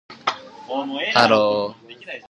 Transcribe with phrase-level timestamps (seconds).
[0.09, 2.19] いつもどうりの君でいてね